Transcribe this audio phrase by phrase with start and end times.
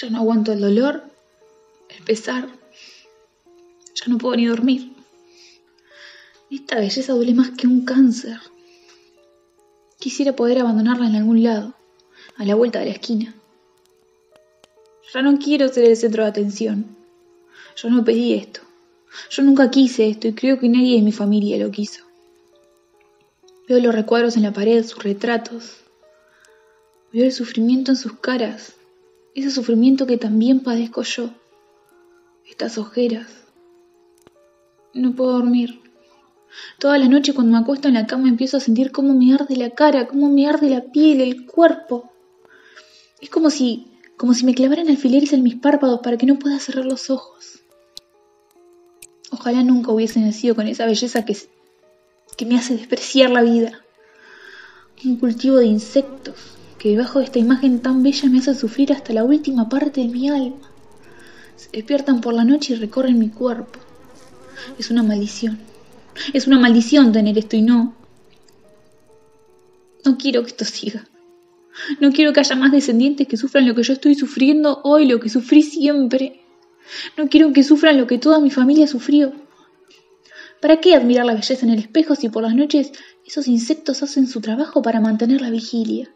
[0.00, 0.52] Ya no aguanto.
[0.52, 1.02] El dolor,
[1.88, 2.48] el pesar.
[3.94, 4.92] Ya no puedo ni dormir.
[6.50, 8.38] Esta belleza duele más que un cáncer.
[9.98, 11.74] Quisiera poder abandonarla en algún lado,
[12.36, 13.34] a la vuelta de la esquina.
[15.12, 16.96] Ya no quiero ser el centro de atención.
[17.76, 18.60] Yo no pedí esto.
[19.30, 22.04] Yo nunca quise esto y creo que nadie de mi familia lo quiso.
[23.68, 25.78] Veo los recuadros en la pared, sus retratos.
[27.12, 28.74] Veo el sufrimiento en sus caras,
[29.34, 31.30] ese sufrimiento que también padezco yo.
[32.48, 33.26] Estas ojeras.
[34.94, 35.80] No puedo dormir.
[36.78, 39.56] Toda la noche cuando me acuesto en la cama empiezo a sentir cómo me arde
[39.56, 42.10] la cara, cómo me arde la piel, el cuerpo.
[43.20, 46.58] Es como si, como si me clavaran alfileres en mis párpados para que no pueda
[46.58, 47.60] cerrar los ojos.
[49.30, 51.36] Ojalá nunca hubiese nacido con esa belleza que,
[52.36, 53.84] que me hace despreciar la vida.
[55.04, 59.12] Un cultivo de insectos que debajo de esta imagen tan bella me hace sufrir hasta
[59.12, 60.70] la última parte de mi alma.
[61.56, 63.80] Se despiertan por la noche y recorren mi cuerpo.
[64.78, 65.58] Es una maldición.
[66.32, 67.94] Es una maldición tener esto y no.
[70.04, 71.04] No quiero que esto siga.
[72.00, 75.20] No quiero que haya más descendientes que sufran lo que yo estoy sufriendo hoy, lo
[75.20, 76.40] que sufrí siempre.
[77.16, 79.32] No quiero que sufran lo que toda mi familia sufrió.
[80.60, 82.92] ¿Para qué admirar la belleza en el espejo si por las noches
[83.24, 86.10] esos insectos hacen su trabajo para mantener la vigilia?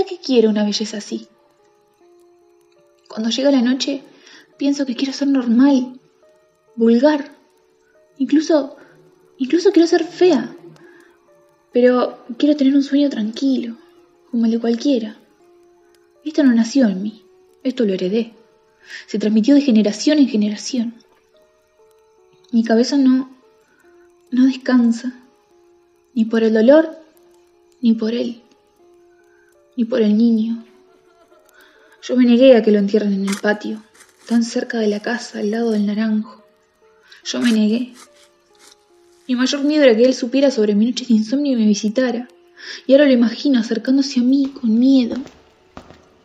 [0.00, 1.28] ¿Para qué quiero una belleza así?
[3.06, 4.02] Cuando llega la noche,
[4.56, 6.00] pienso que quiero ser normal,
[6.74, 7.32] vulgar,
[8.16, 8.78] incluso,
[9.36, 10.56] incluso quiero ser fea,
[11.70, 13.76] pero quiero tener un sueño tranquilo,
[14.30, 15.18] como el de cualquiera.
[16.24, 17.22] Esto no nació en mí,
[17.62, 18.32] esto lo heredé.
[19.06, 20.94] Se transmitió de generación en generación.
[22.52, 23.28] Mi cabeza no,
[24.30, 25.12] no descansa,
[26.14, 26.96] ni por el dolor,
[27.82, 28.42] ni por él,
[29.80, 30.62] ni por el niño.
[32.02, 33.82] Yo me negué a que lo entierren en el patio,
[34.28, 36.44] tan cerca de la casa, al lado del naranjo.
[37.24, 37.94] Yo me negué.
[39.26, 42.28] Mi mayor miedo era que él supiera sobre mi noche de insomnio y me visitara.
[42.86, 45.16] Y ahora lo imagino acercándose a mí con miedo.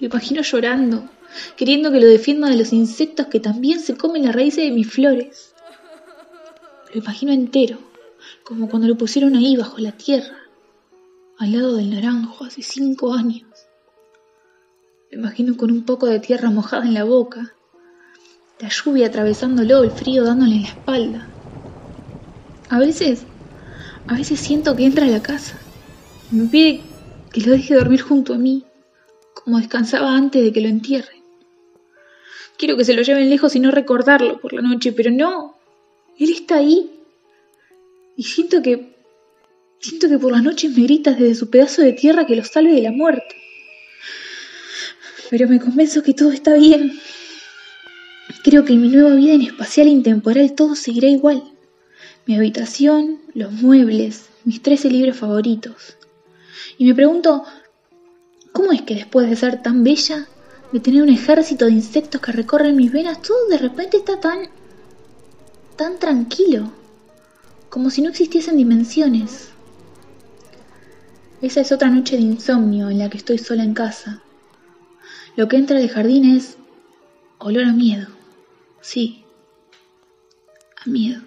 [0.00, 1.10] Lo imagino llorando,
[1.54, 4.90] queriendo que lo defienda de los insectos que también se comen las raíces de mis
[4.90, 5.52] flores.
[6.90, 7.76] Lo imagino entero,
[8.44, 10.41] como cuando lo pusieron ahí bajo la tierra,
[11.42, 13.48] al lado del naranjo hace cinco años.
[15.10, 17.56] Lo imagino con un poco de tierra mojada en la boca,
[18.60, 21.30] la lluvia atravesándolo, el frío dándole en la espalda.
[22.68, 23.26] A veces,
[24.06, 25.58] a veces siento que entra a la casa.
[26.30, 26.84] Me pide
[27.32, 28.64] que lo deje dormir junto a mí,
[29.34, 31.24] como descansaba antes de que lo entierre.
[32.56, 35.56] Quiero que se lo lleven lejos y no recordarlo por la noche, pero no.
[36.16, 37.02] Él está ahí.
[38.16, 38.91] Y siento que.
[39.82, 42.72] Siento que por las noches me grita desde su pedazo de tierra que lo salve
[42.72, 43.34] de la muerte.
[45.28, 47.00] Pero me convenzo que todo está bien.
[48.44, 51.42] Creo que en mi nueva vida en espacial e intemporal todo seguirá igual.
[52.26, 55.96] Mi habitación, los muebles, mis trece libros favoritos.
[56.78, 57.42] Y me pregunto,
[58.52, 60.28] ¿cómo es que después de ser tan bella,
[60.72, 64.48] de tener un ejército de insectos que recorren mis venas, todo de repente está tan...
[65.74, 66.70] tan tranquilo,
[67.68, 69.51] como si no existiesen dimensiones.
[71.42, 74.22] Esa es otra noche de insomnio en la que estoy sola en casa.
[75.34, 76.56] Lo que entra del jardín es
[77.38, 78.06] olor a miedo.
[78.80, 79.24] Sí,
[80.76, 81.20] a miedo.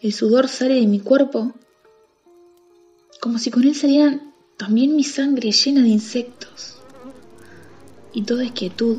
[0.00, 1.54] El sudor sale de mi cuerpo
[3.20, 6.82] como si con él salieran también mi sangre llena de insectos
[8.12, 8.98] y todo es quietud,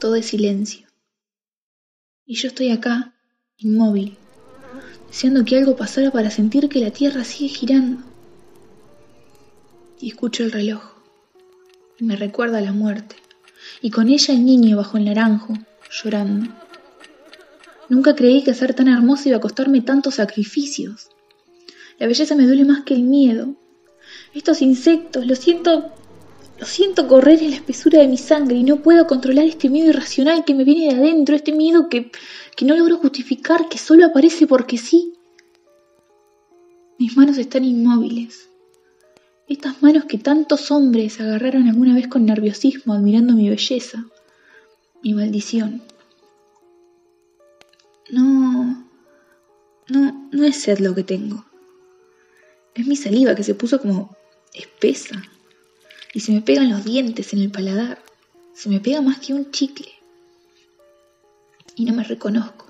[0.00, 0.88] todo es silencio.
[2.26, 3.14] Y yo estoy acá,
[3.56, 4.18] inmóvil,
[5.10, 8.02] deseando que algo pasara para sentir que la tierra sigue girando.
[10.00, 10.82] Y escucho el reloj,
[11.98, 13.16] y me recuerda la muerte,
[13.82, 15.54] y con ella el niño bajo el naranjo,
[15.90, 16.52] llorando.
[17.88, 21.08] Nunca creí que ser tan hermoso iba a costarme tantos sacrificios.
[21.98, 23.56] La belleza me duele más que el miedo.
[24.32, 25.92] Estos insectos, lo siento
[26.60, 29.88] lo siento correr en la espesura de mi sangre y no puedo controlar este miedo
[29.88, 32.12] irracional que me viene de adentro, este miedo que,
[32.54, 35.14] que no logro justificar, que solo aparece porque sí.
[36.98, 38.50] Mis manos están inmóviles.
[39.48, 44.04] Estas manos que tantos hombres agarraron alguna vez con nerviosismo admirando mi belleza,
[45.02, 45.82] mi maldición.
[48.10, 48.86] No,
[49.88, 51.46] no, no es sed lo que tengo.
[52.74, 54.14] Es mi saliva que se puso como
[54.52, 55.22] espesa,
[56.12, 57.98] y se me pegan los dientes en el paladar.
[58.54, 59.90] Se me pega más que un chicle.
[61.76, 62.66] Y no me reconozco.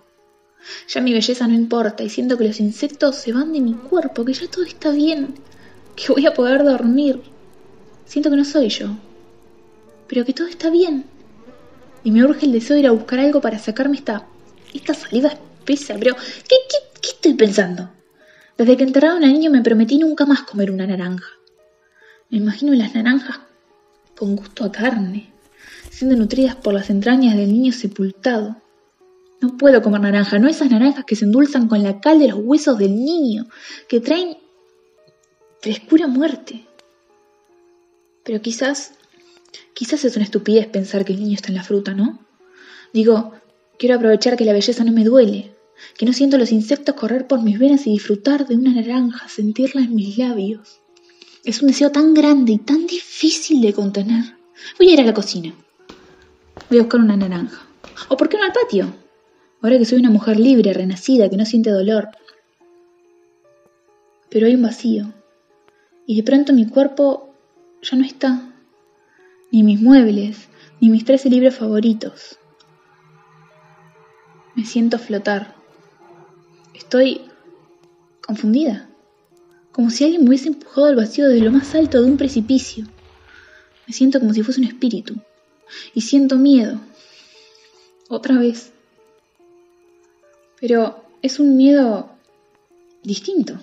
[0.89, 4.25] Ya mi belleza no importa y siento que los insectos se van de mi cuerpo,
[4.25, 5.35] que ya todo está bien,
[5.97, 7.23] que voy a poder dormir.
[8.05, 8.89] Siento que no soy yo.
[10.07, 11.05] Pero que todo está bien.
[12.05, 14.27] Y me urge el deseo de ir a buscar algo para sacarme esta.
[14.75, 15.97] esta saliva espesa.
[15.99, 17.91] Pero, ¿qué, qué, qué estoy pensando?
[18.59, 21.40] Desde que enterraron al niño me prometí nunca más comer una naranja.
[22.31, 23.41] Me imagino las naranjas
[24.17, 25.33] con gusto a carne,
[25.91, 28.57] siendo nutridas por las entrañas del niño sepultado.
[29.41, 32.39] No puedo comer naranja, no esas naranjas que se endulzan con la cal de los
[32.41, 33.49] huesos del niño,
[33.89, 34.37] que traen
[35.61, 36.67] frescura muerte.
[38.23, 38.93] Pero quizás,
[39.75, 42.21] quizás es una estupidez pensar que el niño está en la fruta, ¿no?
[42.93, 43.33] Digo,
[43.77, 45.57] quiero aprovechar que la belleza no me duele,
[45.97, 49.81] que no siento los insectos correr por mis venas y disfrutar de una naranja, sentirla
[49.81, 50.80] en mis labios.
[51.51, 54.37] Es un deseo tan grande y tan difícil de contener.
[54.79, 55.53] Voy a ir a la cocina.
[56.69, 57.67] Voy a buscar una naranja.
[58.09, 58.95] ¿O por qué no al patio?
[59.61, 62.11] Ahora que soy una mujer libre, renacida, que no siente dolor.
[64.29, 65.13] Pero hay un vacío.
[66.07, 67.35] Y de pronto mi cuerpo
[67.83, 68.55] ya no está.
[69.51, 70.49] Ni mis muebles,
[70.81, 72.39] ni mis trece libros favoritos.
[74.55, 75.57] Me siento flotar.
[76.75, 77.23] Estoy
[78.25, 78.90] confundida.
[79.73, 82.87] Como si alguien me hubiese empujado al vacío desde lo más alto de un precipicio.
[83.87, 85.15] Me siento como si fuese un espíritu.
[85.95, 86.81] Y siento miedo.
[88.09, 88.73] Otra vez.
[90.61, 92.11] Pero es un miedo
[93.03, 93.59] distinto.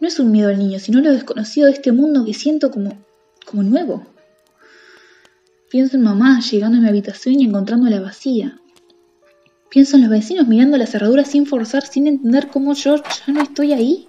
[0.00, 2.98] No es un miedo al niño, sino lo desconocido de este mundo que siento como,
[3.46, 4.06] como nuevo.
[5.70, 8.58] Pienso en mamá llegando a mi habitación y encontrándola vacía.
[9.70, 13.42] Pienso en los vecinos mirando la cerradura sin forzar, sin entender cómo yo ya no
[13.42, 14.08] estoy ahí.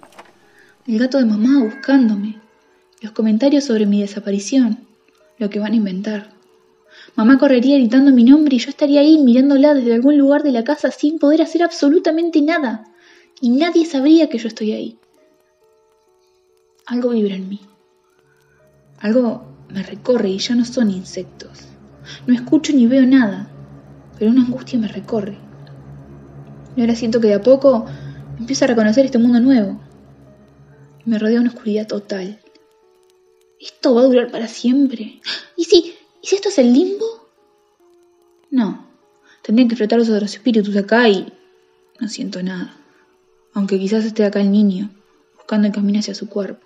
[0.84, 2.40] El gato de mamá buscándome.
[3.00, 4.80] Los comentarios sobre mi desaparición.
[5.38, 6.32] Lo que van a inventar.
[7.14, 10.64] Mamá correría gritando mi nombre y yo estaría ahí mirándola desde algún lugar de la
[10.64, 12.82] casa sin poder hacer absolutamente nada.
[13.40, 14.98] Y nadie sabría que yo estoy ahí.
[16.86, 17.60] Algo vibra en mí.
[18.98, 21.68] Algo me recorre y ya no son insectos.
[22.26, 23.48] No escucho ni veo nada,
[24.18, 25.38] pero una angustia me recorre.
[26.74, 27.86] Y ahora siento que de a poco
[28.40, 29.78] empiezo a reconocer este mundo nuevo.
[31.04, 32.40] Me rodea una oscuridad total.
[33.60, 35.20] ¿Esto va a durar para siempre?
[35.56, 37.28] ¿Y si ¿Y si esto es el limbo?
[38.50, 38.86] No.
[39.42, 41.32] Tendrían que flotar los otros espíritus acá y
[41.98, 42.76] no siento nada.
[43.54, 44.88] Aunque quizás esté acá el niño,
[45.36, 46.64] buscando el camino hacia su cuerpo.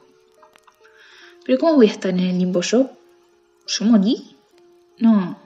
[1.45, 2.91] Pero ¿cómo voy a estar en el limbo yo?
[3.67, 4.37] ¿Yo morí?
[4.99, 5.39] No.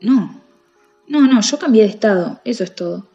[0.00, 0.42] No.
[1.06, 3.06] No, no, yo cambié de estado, eso es todo.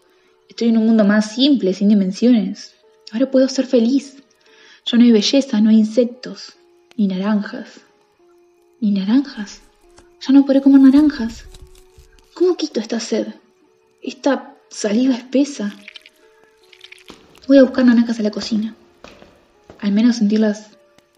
[0.47, 2.73] Estoy en un mundo más simple, sin dimensiones.
[3.11, 4.22] Ahora puedo ser feliz.
[4.85, 6.53] Ya no hay belleza, no hay insectos,
[6.97, 7.81] ni naranjas.
[8.81, 9.61] Ni naranjas.
[10.19, 11.45] Ya no podré comer naranjas.
[12.33, 13.27] ¿Cómo quito esta sed?
[14.01, 15.73] Esta saliva espesa.
[17.47, 18.75] Voy a buscar naranjas a la cocina.
[19.79, 20.71] Al menos sentirlas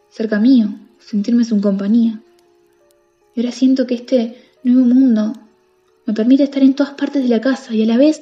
[0.09, 0.69] cerca mío,
[0.99, 2.21] sentirme su compañía.
[3.35, 5.33] Y ahora siento que este nuevo mundo
[6.05, 8.21] me permite estar en todas partes de la casa y a la vez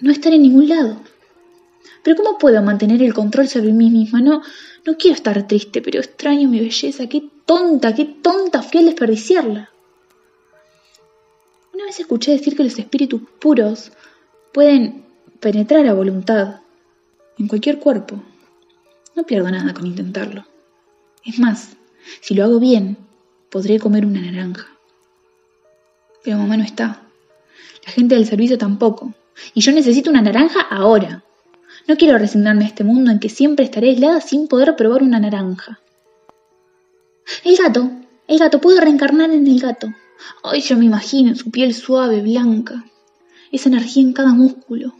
[0.00, 1.00] no estar en ningún lado.
[2.02, 4.20] Pero ¿cómo puedo mantener el control sobre mí misma?
[4.20, 4.42] No,
[4.84, 7.08] no quiero estar triste, pero extraño mi belleza.
[7.08, 9.70] Qué tonta, qué tonta fui al desperdiciarla.
[11.74, 13.92] Una vez escuché decir que los espíritus puros
[14.52, 15.04] pueden
[15.40, 16.60] penetrar a voluntad
[17.38, 18.22] en cualquier cuerpo.
[19.14, 20.46] No pierdo nada con intentarlo.
[21.24, 21.76] Es más,
[22.20, 22.96] si lo hago bien,
[23.50, 24.66] podré comer una naranja.
[26.24, 27.02] Pero mamá no está.
[27.84, 29.14] La gente del servicio tampoco.
[29.54, 31.24] Y yo necesito una naranja ahora.
[31.88, 35.18] No quiero resignarme a este mundo en que siempre estaré aislada sin poder probar una
[35.18, 35.80] naranja.
[37.44, 37.90] El gato.
[38.28, 38.60] El gato.
[38.60, 39.88] Puedo reencarnar en el gato.
[40.42, 42.84] Ay, yo me imagino su piel suave, blanca,
[43.50, 44.94] esa energía en cada músculo,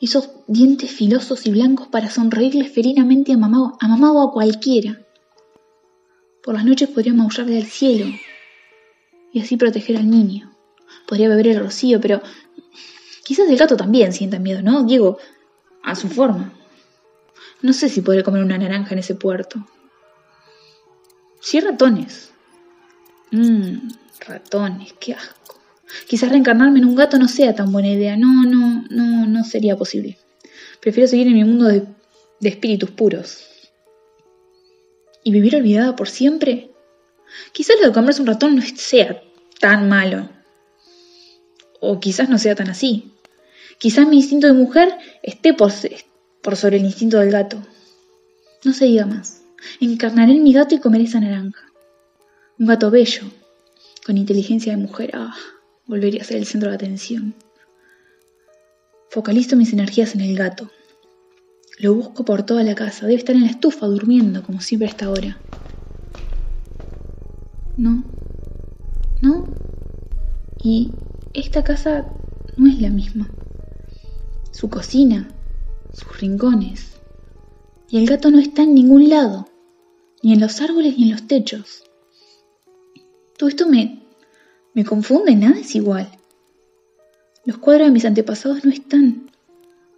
[0.00, 5.00] esos dientes filosos y blancos para sonreírle felinamente a mamá, a mamá o a cualquiera.
[6.42, 8.06] Por las noches podría maullarle al cielo
[9.32, 10.52] y así proteger al niño.
[11.06, 12.20] Podría beber el rocío, pero
[13.24, 14.82] quizás el gato también sienta miedo, ¿no?
[14.82, 15.18] Diego,
[15.82, 16.52] a su forma.
[17.60, 19.66] No sé si podré comer una naranja en ese puerto.
[21.52, 22.32] Hay ratones.
[23.30, 23.88] Mmm,
[24.26, 25.60] Ratones, qué asco.
[26.06, 28.16] Quizás reencarnarme en un gato no sea tan buena idea.
[28.16, 30.18] No, no, no, no sería posible.
[30.80, 31.86] Prefiero seguir en mi mundo de,
[32.40, 33.48] de espíritus puros.
[35.24, 36.70] ¿Y vivir olvidada por siempre?
[37.52, 39.22] Quizás lo de comerse un ratón no sea
[39.60, 40.28] tan malo.
[41.80, 43.12] O quizás no sea tan así.
[43.82, 45.72] Quizás mi instinto de mujer esté por,
[46.40, 47.60] por sobre el instinto del gato.
[48.64, 49.42] No se diga más.
[49.80, 51.64] Encarnaré en mi gato y comeré esa naranja.
[52.60, 53.24] Un gato bello,
[54.06, 55.34] con inteligencia de mujer, ah,
[55.86, 57.34] volvería a ser el centro de atención.
[59.10, 60.70] Focalizo mis energías en el gato.
[61.80, 63.06] Lo busco por toda la casa.
[63.06, 65.40] Debe estar en la estufa durmiendo, como siempre hasta ahora.
[67.76, 68.04] No.
[69.22, 69.44] No.
[70.62, 70.92] Y
[71.34, 72.06] esta casa
[72.56, 73.28] no es la misma.
[74.52, 75.28] Su cocina,
[75.92, 77.00] sus rincones.
[77.88, 79.48] Y el gato no está en ningún lado,
[80.22, 81.84] ni en los árboles ni en los techos.
[83.36, 84.02] Todo esto me,
[84.74, 86.08] me confunde, nada es igual.
[87.44, 89.30] Los cuadros de mis antepasados no están.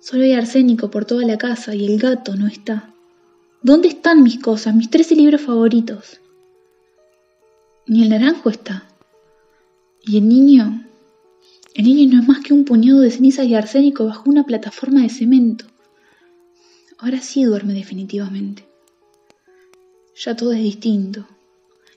[0.00, 2.94] Solo hay arsénico por toda la casa y el gato no está.
[3.62, 6.20] ¿Dónde están mis cosas, mis trece libros favoritos?
[7.86, 8.84] Ni el naranjo está.
[10.02, 10.84] Y el niño,
[11.74, 15.02] el niño no es más que un puñado de cenizas y arsénico bajo una plataforma
[15.02, 15.66] de cemento.
[16.98, 18.64] Ahora sí duerme definitivamente.
[20.14, 21.26] Ya todo es distinto.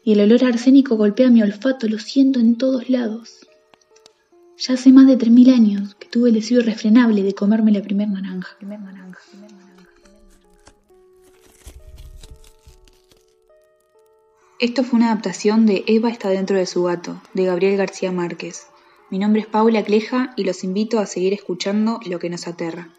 [0.04, 3.48] Y el olor arsénico golpea mi olfato, lo siento en todos lados.
[4.58, 7.84] Ya hace más de tres mil años que tuve el deseo irrefrenable de comerme la
[7.84, 8.58] primer naranja.
[8.58, 9.90] Primer naranja, primer naranja.
[14.60, 18.66] Esto fue una adaptación de Eva está dentro de su gato, de Gabriel García Márquez.
[19.10, 22.90] Mi nombre es Paula Cleja y los invito a seguir escuchando Lo que nos aterra.